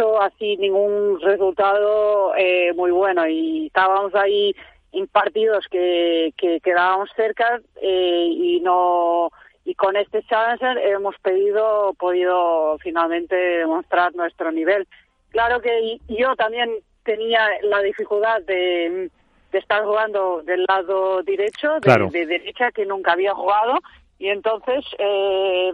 [0.00, 3.26] hecho así ningún resultado eh, muy bueno.
[3.26, 4.54] Y estábamos ahí
[4.92, 9.30] en partidos que, que quedábamos cerca eh, y no
[9.64, 14.88] y con este Challenger hemos pedido podido finalmente demostrar nuestro nivel.
[15.30, 16.70] Claro que yo también
[17.04, 19.10] tenía la dificultad de,
[19.52, 23.78] estar jugando del lado derecho de, derecha que nunca había jugado.
[24.18, 25.72] Y entonces eh,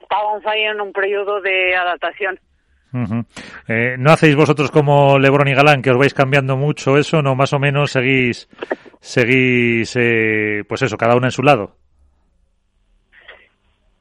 [0.00, 2.38] estábamos ahí en un periodo de adaptación
[3.68, 7.22] eh, ¿No hacéis vosotros como Lebron y Galán, que os vais cambiando mucho eso?
[7.22, 8.48] ¿No más o menos seguís,
[9.00, 11.76] seguís eh, pues eso, cada uno en su lado?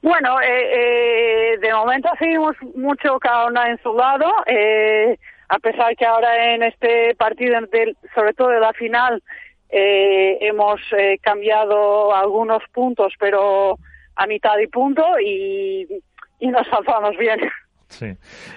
[0.02, 4.28] Bueno, eh, de momento seguimos mucho cada una en su lado,
[5.50, 7.58] a pesar que ahora en este partido,
[8.14, 9.24] sobre todo de la final,
[9.70, 10.82] hemos
[11.22, 13.78] cambiado algunos puntos, pero
[14.16, 15.88] a mitad de punto y,
[16.40, 17.40] y nos salvamos bien.
[17.94, 18.08] Sí.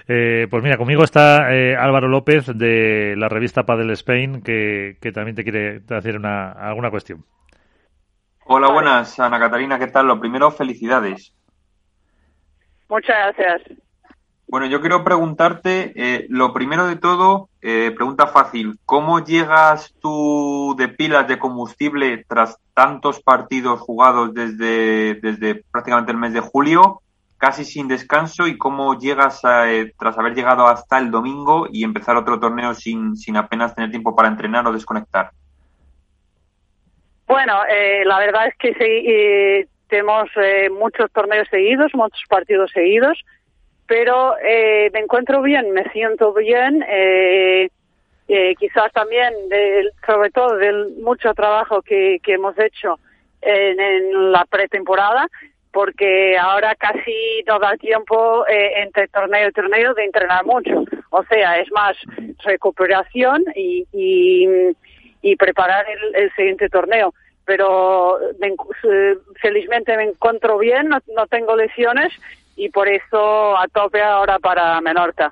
[0.07, 5.35] Eh, pues mira, conmigo está eh, Álvaro López de la revista Padel Spain, que, también
[5.35, 7.23] te quiere hacer una, alguna cuestión.
[8.45, 10.07] Hola, buenas, Ana Catarina, ¿qué tal?
[10.07, 11.33] Lo primero, felicidades.
[12.89, 13.77] Muchas gracias.
[14.47, 20.87] Bueno, yo quiero preguntarte, eh, lo primero de todo, pregunta fácil, ¿cómo llegas tú de
[20.87, 27.01] pilas de combustible tras tantos partidos jugados desde, desde prácticamente el mes de julio?
[27.37, 32.17] Casi sin descanso y cómo llegas eh, tras haber llegado hasta el domingo y empezar
[32.17, 35.29] otro torneo sin, sin apenas tener tiempo para entrenar o desconectar?
[37.27, 40.29] Bueno, eh, la verdad es que eh, tenemos
[40.71, 43.19] muchos torneos seguidos, muchos partidos seguidos,
[43.85, 46.83] pero me encuentro bien, me siento bien.
[48.59, 49.33] quizás también,
[50.05, 52.99] sobre todo, del mucho trabajo que, que hemos hecho
[53.41, 55.27] en la pretemporada
[55.77, 60.83] porque ahora casi no da tiempo eh, entre torneo y torneo de entrenar mucho.
[61.11, 61.95] O sea, es más
[62.43, 63.85] recuperación y,
[65.37, 67.13] preparar el, siguiente torneo.
[67.45, 68.17] Pero
[69.39, 72.11] felizmente me encuentro bien, no, no tengo lesiones
[72.55, 75.31] y por eso a tope ahora para Menorca.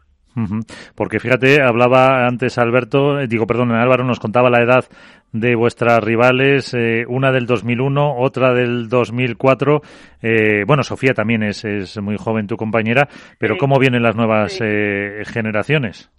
[0.95, 4.85] Porque fíjate, hablaba antes Alberto, eh, digo, perdón, Álvaro nos contaba la edad
[5.39, 9.81] de vuestras rivales, eh, una del 2001, otra del 2004.
[10.21, 14.57] Eh, bueno, Sofía también es, es, muy joven, tu compañera, pero ¿cómo vienen las nuevas
[14.61, 16.09] eh, generaciones?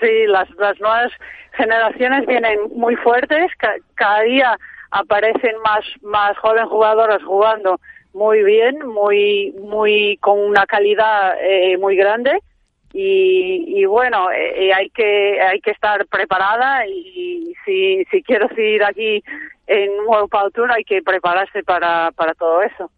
[0.00, 1.12] Sí, las, las nuevas
[1.52, 3.52] generaciones vienen muy fuertes,
[3.94, 4.58] cada día
[4.90, 7.78] aparecen más, más jóvenes jugadoras jugando
[8.12, 11.34] muy bien, muy, muy, con una calidad
[11.78, 12.42] muy grande
[12.92, 19.22] y, bueno eh, hay que hay que estar preparada y si si quiero seguir aquí
[19.66, 22.90] en World Power Tour hay que prepararse para para todo eso.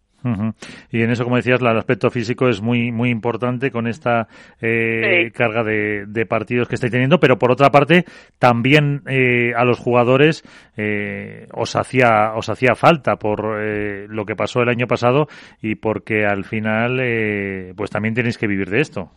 [0.90, 4.26] Y en eso, como decías, el aspecto físico es muy muy importante con esta
[4.60, 8.04] eh, carga de, de, partidos que estáis teniendo, pero por otra parte,
[8.38, 10.42] también eh, a los jugadores
[10.78, 15.28] eh, os hacía os hacía falta por eh, lo que pasó el año pasado
[15.60, 19.10] y porque al final, eh, pues también tenéis que vivir de esto.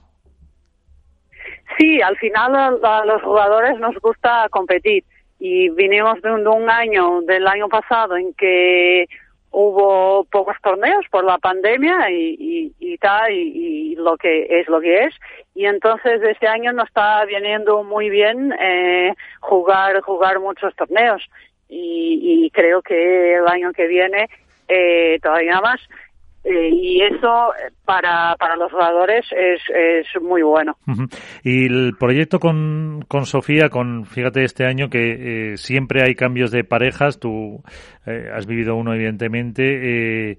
[1.77, 5.03] Sí, al final a, los jugadores nos gusta competir
[5.39, 9.07] y vinimos de un, año, del año pasado, en que
[9.51, 15.03] hubo pocos torneos por la pandemia y, y, tal, y, lo que es lo que
[15.03, 15.13] es.
[15.53, 21.23] Y entonces este año nos está viniendo muy bien eh, jugar, jugar muchos torneos.
[21.69, 24.29] Y, y creo que el año que viene
[24.67, 25.79] eh, todavía más.
[26.49, 30.77] Eh, y eso eh, para, para los jugadores es, es muy bueno.
[31.43, 36.51] Y el proyecto con, con Sofía, con fíjate este año que eh, siempre hay cambios
[36.51, 37.61] de parejas, tú
[38.05, 40.37] has vivido uno evidentemente,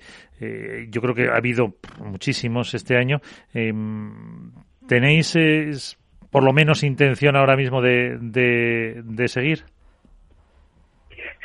[0.89, 3.21] yo creo que ha habido muchísimos este año.
[3.53, 4.53] Em,
[4.89, 5.99] ¿Tenéis
[6.31, 9.65] por lo menos intención ahora mismo de, de, de seguir?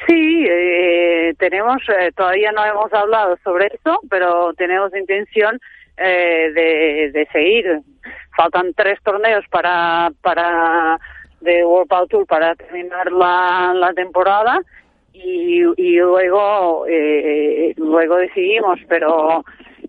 [0.08, 0.46] Sí,
[1.38, 5.60] tenemos, eh, todavía no hemos hablado sobre eso, pero tenemos intención
[5.98, 7.80] eh, de, seguir.
[8.36, 11.00] Faltan tres torneos para, para
[11.42, 14.60] de World Power Tour para terminar la, la temporada
[15.14, 19.44] y, y luego eh, luego decidimos, pero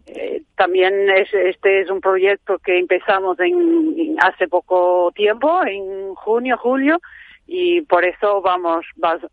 [0.06, 6.58] eh, también es, este es un proyecto que empezamos en, hace poco tiempo, en junio,
[6.58, 7.00] julio,
[7.46, 8.84] y por eso vamos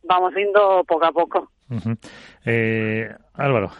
[0.03, 1.51] vamos yendo poco a poco.
[2.45, 3.71] Eh, Álvaro.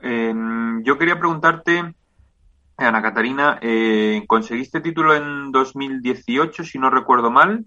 [0.00, 1.94] yo quería preguntarte,
[2.76, 7.64] Ana Catarina, eh, conseguiste título en 2018, si no recuerdo mal,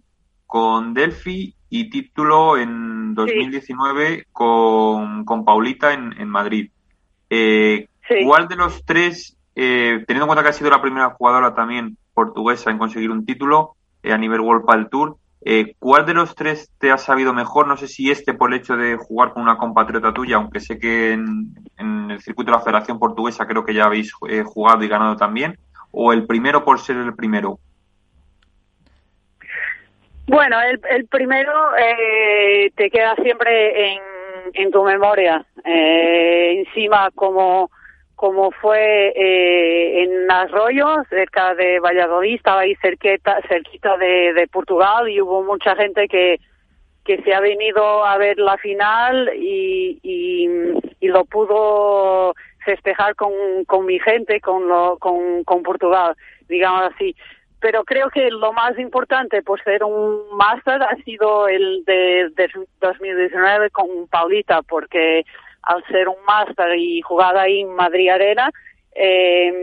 [0.48, 6.72] con Delphi y título en 2019 con, con Paulita en, en Madrid.
[7.30, 7.88] Eh,
[8.26, 11.98] ¿Cuál de los tres, eh, teniendo en cuenta que has sido la primera jugadora también
[12.14, 15.18] portuguesa en conseguir un título a nivel World Padel Tour.
[15.80, 17.68] ¿Cuál de los tres te ha sabido mejor?
[17.68, 20.78] No sé si este por el hecho de jugar con una compatriota tuya, aunque sé
[20.78, 24.88] que en, en el circuito de la Federación Portuguesa creo que ya habéis jugado y
[24.88, 25.58] ganado también,
[25.92, 27.60] o el primero por ser el primero.
[30.32, 33.96] Bueno, el, primero eh, te queda siempre
[34.54, 35.46] en, tu memoria.
[35.66, 37.70] Eh, encima, como,
[38.22, 45.20] como fue eh, en Arroyos, cerca de Valladolid, estaba ahí cerquita, cerquita de, Portugal y
[45.20, 46.40] hubo mucha gente que,
[47.04, 53.34] que se ha venido a ver la final y, y, lo pudo festejar con,
[53.66, 56.16] con mi gente, con, lo, con, con Portugal,
[56.48, 57.16] digamos así.
[57.60, 62.30] Pero creo que lo más importante por ser un máster ha sido el de,
[62.82, 65.26] 2019 con Paulita, porque
[65.64, 68.50] al ser un máster y jugar ahí en Madrid Arena,
[68.94, 69.54] eh,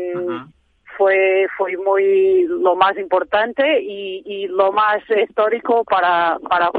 [0.96, 6.70] fue fue muy lo más importante y, y lo más histórico para para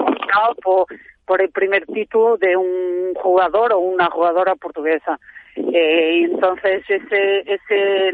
[0.63, 0.85] por,
[1.25, 5.19] por el primer título de un jugador o una jugadora portuguesa.
[5.55, 8.09] Eh, entonces ese ese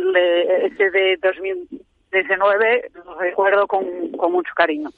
[0.66, 1.68] ese de 2000
[3.16, 3.86] 19 lo recuerdo con,
[4.32, 4.90] mucho cariño.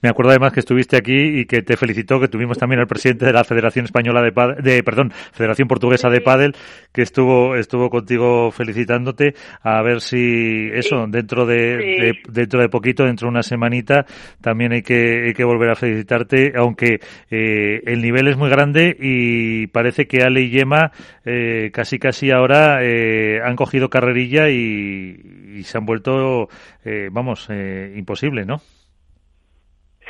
[0.00, 3.26] Me acuerdo además que estuviste aquí y que te felicitó, que tuvimos también al presidente
[3.26, 6.54] de la Federación Española de, de perdón, Federación Portuguesa de Pádel,
[6.92, 13.26] que estuvo estuvo contigo felicitándote, a ver si eso dentro de, dentro de poquito, dentro
[13.26, 14.06] de una semanita,
[14.40, 18.96] también hay que hay que volver a felicitarte, aunque eh, el nivel es muy grande
[18.98, 20.92] y parece que Ale y Yema
[21.24, 26.48] eh, casi casi ahora eh, han cogido carrerilla y, y se han vuelto
[26.82, 28.58] eh, vamos, eh, imposible, ¿no?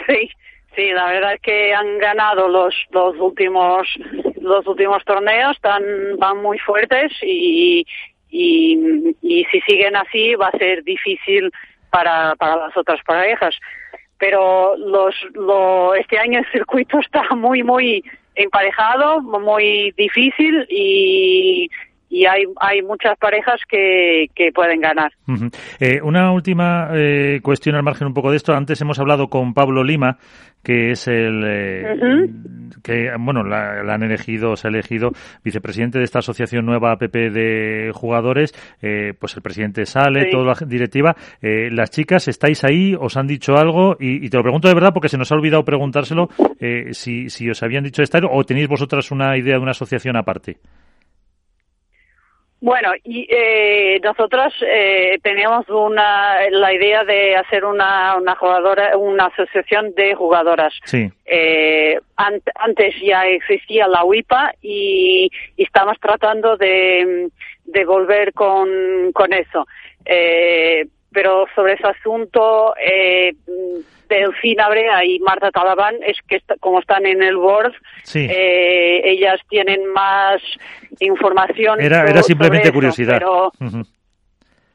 [0.07, 0.31] Sí,
[0.75, 3.87] sí, la verdad es que han ganado los, los últimos
[4.41, 5.83] los últimos torneos, están,
[6.19, 7.87] van muy fuertes y,
[8.31, 11.51] y, y si siguen así va a ser difícil
[11.91, 13.55] para, para las otras parejas.
[14.19, 18.03] Pero los, lo, este año el circuito está muy, muy
[18.35, 21.69] emparejado, muy difícil y
[22.11, 25.13] y hay, hay muchas parejas que, que pueden ganar.
[25.79, 28.53] Eh, una última eh, cuestión al margen un poco de esto.
[28.53, 30.19] Antes hemos hablado con Pablo Lima,
[30.61, 32.29] que es el eh,
[32.83, 35.13] que bueno la, han elegido se ha elegido
[35.45, 38.53] vicepresidente de esta asociación nueva APP de jugadores.
[38.81, 41.15] Pues el presidente sale toda la directiva.
[41.41, 45.09] Las chicas estáis ahí os han dicho algo y, te lo pregunto de verdad porque
[45.09, 46.29] se nos ha olvidado preguntárselo
[46.91, 50.59] si si os habían dicho estar o tenéis vosotras una idea de una asociación aparte
[52.61, 59.27] bueno, y eh, nosotros eh, teníamos una, la idea de hacer una, una jugadora, una
[59.27, 60.75] asociación de jugadoras.
[60.85, 61.11] Sí.
[61.25, 67.31] Eh, antes ya existía la UIPA y, estamos tratando de,
[67.65, 68.69] de volver con,
[69.15, 69.67] con eso.
[70.05, 73.33] Eh, pero sobre ese asunto, eh,
[74.11, 77.73] Delfina Brea y Marta Talabán es que como están en el board,
[78.15, 80.43] eh, ellas tienen más
[80.99, 81.81] información.
[81.81, 83.23] Era, era simplemente curiosidad.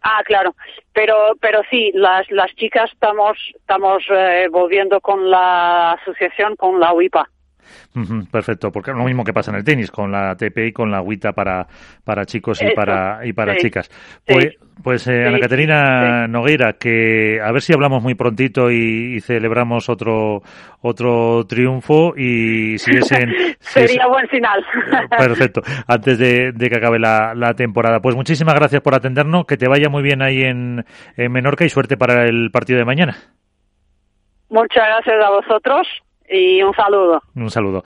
[0.07, 0.55] Ah, claro,
[0.93, 6.93] pero pero sí, las las chicas estamos estamos eh, volviendo con la asociación con la
[6.93, 7.27] UIPA
[8.31, 10.91] perfecto, porque es lo mismo que pasa en el tenis, con la ATP y con
[10.91, 11.67] la agüita para,
[12.03, 13.89] para chicos y para, y para chicas.
[14.25, 19.89] Pues, pues eh, Ana Caterina Nogueira, que a ver si hablamos muy prontito y, celebramos
[19.89, 20.41] otro,
[20.81, 23.29] otro triunfo y si es en...
[23.59, 24.63] Sería buen final.
[25.17, 27.99] Perfecto, antes de, que acabe la, la, temporada.
[27.99, 31.69] Pues muchísimas gracias por atendernos, que te vaya muy bien ahí en, en Menorca y
[31.69, 33.15] suerte para el partido de mañana.
[34.49, 35.87] Muchas gracias a vosotros
[36.29, 37.21] y un saludo.
[37.35, 37.83] Un saludo.